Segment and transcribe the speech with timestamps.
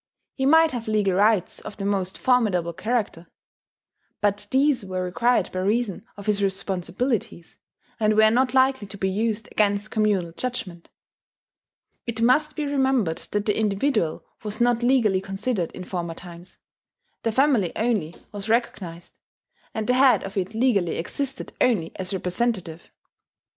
[0.33, 3.27] He might have legal rights of the most formidable character;
[4.19, 7.59] but these were required by reason of his responsibilities,
[7.99, 10.89] and were not likely to be used against communal judgment.
[12.07, 16.57] It must be remembered that the individual was not legally considered in former times:
[17.21, 19.13] the family only was recognized;
[19.71, 22.91] and the head of it legally existed only as representative.